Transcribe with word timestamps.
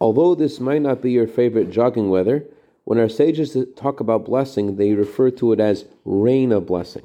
Although 0.00 0.34
this 0.34 0.60
might 0.60 0.80
not 0.80 1.02
be 1.02 1.12
your 1.12 1.26
favorite 1.26 1.70
jogging 1.70 2.08
weather, 2.08 2.46
when 2.84 2.98
our 2.98 3.08
sages 3.08 3.56
talk 3.76 4.00
about 4.00 4.24
blessing, 4.24 4.76
they 4.76 4.94
refer 4.94 5.30
to 5.32 5.52
it 5.52 5.60
as 5.60 5.84
rain 6.06 6.52
of 6.52 6.66
blessing. 6.66 7.02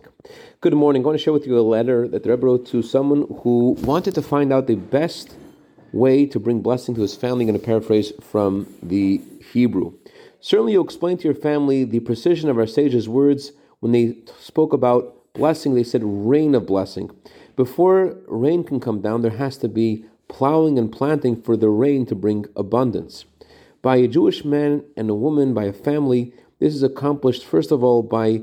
Good 0.62 0.74
morning. 0.74 1.02
I'm 1.02 1.04
going 1.04 1.18
to 1.18 1.24
share 1.24 1.34
with 1.34 1.46
you 1.46 1.60
a 1.60 1.62
letter 1.62 2.08
that 2.08 2.24
the 2.24 2.30
Rebbe 2.30 2.46
wrote 2.46 2.66
to 2.68 2.82
someone 2.82 3.28
who 3.42 3.72
wanted 3.82 4.16
to 4.16 4.22
find 4.22 4.54
out 4.54 4.68
the 4.68 4.76
best 4.76 5.36
way 5.92 6.26
to 6.26 6.40
bring 6.40 6.62
blessing 6.62 6.96
to 6.96 7.02
his 7.02 7.16
family. 7.16 7.44
I'm 7.44 7.50
going 7.50 7.60
to 7.60 7.66
paraphrase 7.66 8.14
from 8.22 8.74
the 8.82 9.22
Hebrew. 9.52 9.94
Certainly, 10.40 10.72
you'll 10.72 10.86
explain 10.86 11.18
to 11.18 11.26
your 11.26 11.36
family 11.36 11.84
the 11.84 12.00
precision 12.00 12.50
of 12.50 12.58
our 12.58 12.68
sages' 12.68 13.10
words 13.10 13.52
when 13.82 13.92
they 13.92 14.18
spoke 14.40 14.72
about 14.72 15.34
blessing. 15.34 15.76
They 15.76 15.84
said 15.84 16.02
rain 16.04 16.56
of 16.56 16.66
blessing. 16.66 17.12
Before 17.58 18.18
rain 18.28 18.64
can 18.64 18.80
come 18.80 19.02
down, 19.02 19.22
there 19.22 19.32
has 19.32 19.58
to 19.58 19.68
be 19.68 20.06
plowing 20.28 20.78
and 20.78 20.92
planting 20.92 21.42
for 21.42 21.56
the 21.56 21.70
rain 21.70 22.06
to 22.08 22.16
bring 22.16 22.46
abundance. 22.56 23.26
By 23.82 23.98
a 23.98 24.08
Jewish 24.08 24.44
man 24.44 24.84
and 24.98 25.10
a 25.10 25.16
woman, 25.16 25.54
by 25.54 25.66
a 25.66 25.74
family, 25.74 26.34
this 26.60 26.74
is 26.74 26.84
accomplished 26.84 27.46
first 27.46 27.72
of 27.72 27.84
all 27.84 28.02
by 28.02 28.42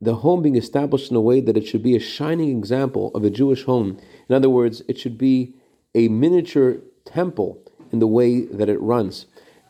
the 0.00 0.16
home 0.16 0.42
being 0.42 0.56
established 0.56 1.10
in 1.10 1.16
a 1.16 1.20
way 1.20 1.40
that 1.40 1.56
it 1.56 1.66
should 1.66 1.82
be 1.82 1.96
a 1.96 2.00
shining 2.00 2.56
example 2.56 3.10
of 3.14 3.24
a 3.24 3.30
Jewish 3.30 3.64
home. 3.64 3.98
In 4.28 4.34
other 4.34 4.50
words, 4.50 4.82
it 4.88 4.98
should 4.98 5.18
be 5.18 5.54
a 5.94 6.08
miniature 6.08 6.78
temple 7.04 7.60
in 7.92 7.98
the 7.98 8.06
way 8.06 8.42
that 8.42 8.68
it 8.68 8.80
runs. 8.80 9.26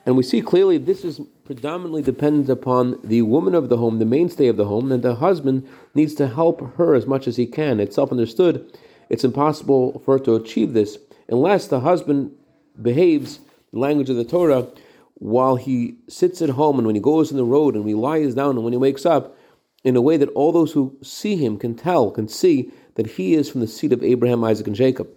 And 0.06 0.16
we 0.16 0.22
see 0.22 0.42
clearly 0.42 0.78
this 0.78 1.04
is 1.04 1.20
predominantly 1.44 2.02
dependent 2.02 2.48
upon 2.48 2.98
the 3.02 3.22
woman 3.22 3.54
of 3.54 3.68
the 3.68 3.76
home, 3.76 3.98
the 3.98 4.04
mainstay 4.04 4.48
of 4.48 4.56
the 4.56 4.66
home, 4.66 4.92
and 4.92 5.02
the 5.02 5.16
husband 5.16 5.66
needs 5.94 6.14
to 6.14 6.28
help 6.28 6.76
her 6.76 6.94
as 6.94 7.06
much 7.06 7.26
as 7.26 7.36
he 7.36 7.46
can. 7.46 7.80
It's 7.80 7.96
self 7.96 8.10
understood. 8.10 8.78
It's 9.08 9.24
impossible 9.24 10.02
for 10.04 10.18
her 10.18 10.24
to 10.24 10.34
achieve 10.34 10.72
this 10.72 10.98
unless 11.28 11.66
the 11.68 11.80
husband 11.80 12.32
behaves 12.80 13.40
the 13.72 13.78
language 13.78 14.10
of 14.10 14.16
the 14.16 14.24
Torah 14.24 14.66
while 15.14 15.56
he 15.56 15.96
sits 16.08 16.42
at 16.42 16.50
home 16.50 16.78
and 16.78 16.86
when 16.86 16.96
he 16.96 17.00
goes 17.00 17.30
in 17.30 17.36
the 17.36 17.44
road 17.44 17.74
and 17.74 17.84
when 17.84 17.94
he 17.94 18.00
lies 18.00 18.34
down 18.34 18.56
and 18.56 18.64
when 18.64 18.72
he 18.72 18.78
wakes 18.78 19.06
up 19.06 19.36
in 19.84 19.96
a 19.96 20.02
way 20.02 20.16
that 20.16 20.28
all 20.30 20.52
those 20.52 20.72
who 20.72 20.96
see 21.02 21.36
him 21.36 21.58
can 21.58 21.74
tell, 21.74 22.10
can 22.10 22.26
see 22.26 22.70
that 22.94 23.06
he 23.06 23.34
is 23.34 23.50
from 23.50 23.60
the 23.60 23.66
seed 23.66 23.92
of 23.92 24.02
Abraham, 24.02 24.42
Isaac, 24.42 24.66
and 24.66 24.76
Jacob. 24.76 25.08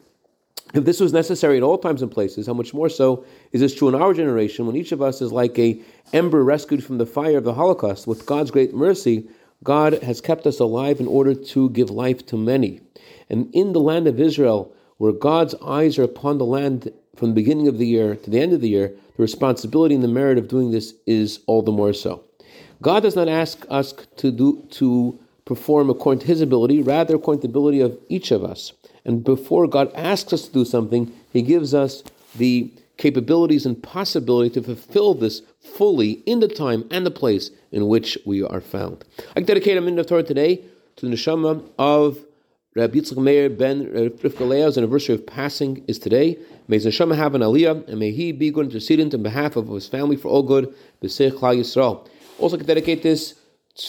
If 0.74 0.84
this 0.84 1.00
was 1.00 1.14
necessary 1.14 1.58
at 1.58 1.64
all 1.64 1.78
times 1.78 2.02
and 2.02 2.12
places, 2.12 2.48
how 2.48 2.54
much 2.54 2.74
more 2.74 2.90
so 2.90 3.24
is 3.54 3.62
this 3.62 3.74
true 3.74 3.88
in 3.88 3.96
our 3.96 4.14
generation 4.14 4.66
when 4.66 4.76
each 4.76 4.92
of 4.92 5.02
us 5.02 5.22
is 5.22 5.32
like 5.32 5.58
a 5.58 5.82
ember 6.12 6.44
rescued 6.44 6.84
from 6.84 6.98
the 6.98 7.06
fire 7.06 7.38
of 7.38 7.46
the 7.46 7.54
Holocaust? 7.54 8.06
With 8.06 8.26
God's 8.26 8.52
great 8.52 8.74
mercy, 8.74 9.30
God 9.64 10.04
has 10.04 10.20
kept 10.20 10.46
us 10.46 10.60
alive 10.60 11.00
in 11.00 11.08
order 11.08 11.34
to 11.34 11.70
give 11.70 11.90
life 11.90 12.26
to 12.28 12.38
many. 12.38 12.82
And 13.30 13.50
in 13.56 13.72
the 13.72 13.80
land 13.80 14.08
of 14.08 14.20
Israel, 14.20 14.74
where 14.98 15.12
God's 15.12 15.56
eyes 15.64 15.98
are 15.98 16.04
upon 16.04 16.38
the 16.38 16.46
land 16.46 16.92
from 17.16 17.30
the 17.30 17.36
beginning 17.36 17.68
of 17.68 17.78
the 17.78 17.88
year 17.88 18.16
to 18.16 18.30
the 18.30 18.40
end 18.40 18.54
of 18.54 18.62
the 18.62 18.70
year, 18.70 18.90
the 19.16 19.24
responsibility 19.24 19.96
and 19.96 20.04
the 20.04 20.08
merit 20.08 20.38
of 20.38 20.48
doing 20.48 20.72
this 20.72 20.94
is 21.06 21.40
all 21.48 21.62
the 21.62 21.72
more 21.72 21.94
so. 21.94 22.24
God 22.82 23.04
does 23.04 23.16
not 23.16 23.28
ask 23.28 23.66
us 23.70 23.94
to 24.18 24.32
do 24.32 24.68
to 24.72 25.20
perform 25.46 25.90
according 25.90 26.22
to 26.22 26.28
his 26.28 26.42
ability, 26.42 26.82
rather 26.82 27.16
according 27.16 27.42
to 27.42 27.48
the 27.48 27.52
ability 27.52 27.80
of 27.80 27.98
each 28.10 28.32
of 28.32 28.44
us. 28.44 28.74
And 29.06 29.24
before 29.24 29.68
God 29.68 29.92
asks 29.96 30.34
us 30.34 30.48
to 30.48 30.54
do 30.54 30.66
something, 30.66 31.12
he 31.32 31.42
gives 31.42 31.74
us 31.74 32.04
the 32.36 32.72
capabilities 32.98 33.66
and 33.66 33.82
possibility 33.82 34.50
to 34.50 34.62
fulfill 34.62 35.14
this 35.14 35.42
fully 35.60 36.24
in 36.26 36.40
the 36.40 36.48
time 36.48 36.86
and 36.92 37.06
the 37.06 37.12
place 37.12 37.52
in 37.72 37.88
which 37.88 38.18
we 38.26 38.44
are 38.44 38.62
found. 38.62 39.06
I 39.36 39.42
dedicate 39.42 39.78
a 39.78 39.82
minute 39.82 40.02
of 40.02 40.08
Torah 40.08 40.24
today 40.24 40.64
to 40.98 41.08
the 41.08 41.16
neshama 41.16 41.64
of 41.78 42.26
Rabbi 42.78 43.00
Yitzchak 43.00 43.18
Meir 43.18 43.50
ben 43.50 43.88
Rivka 43.88 44.48
Leah's 44.48 44.78
anniversary 44.78 45.16
of 45.16 45.26
passing 45.26 45.84
is 45.88 45.98
today. 45.98 46.38
May 46.68 46.78
his 46.78 46.96
have 46.96 47.34
an 47.34 47.42
aliyah, 47.42 47.88
and 47.88 47.98
may 47.98 48.12
he 48.12 48.32
be 48.32 48.52
good 48.52 48.70
intercedent 48.70 49.16
on 49.16 49.24
behalf 49.24 49.56
of 49.56 49.68
his 49.70 49.88
family 49.88 50.16
for 50.16 50.28
all 50.28 50.44
good. 50.44 50.72
B'seich 51.02 51.32
Klal 51.32 51.58
Yisrael. 51.58 52.08
Also, 52.38 52.56
can 52.56 52.68
dedicate 52.68 53.02
this 53.02 53.34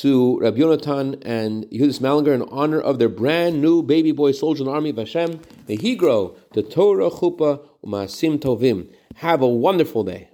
to 0.00 0.38
Rabbi 0.38 0.60
Yonatan 0.60 1.22
and 1.26 1.66
Yehudis 1.66 2.00
Malinger 2.00 2.34
in 2.34 2.40
honor 2.48 2.80
of 2.80 2.98
their 2.98 3.10
brand 3.10 3.60
new 3.60 3.82
baby 3.82 4.12
boy 4.12 4.32
soldier 4.32 4.62
in 4.62 4.68
the 4.68 4.72
army 4.72 4.88
of 4.88 4.96
Hashem. 4.96 5.38
May 5.68 5.76
he 5.76 5.94
grow 5.94 6.34
to 6.54 6.62
Torah, 6.62 7.10
Chuppah, 7.10 7.60
Umasim 7.84 8.38
Tovim. 8.38 8.90
Have 9.16 9.42
a 9.42 9.48
wonderful 9.48 10.02
day. 10.02 10.30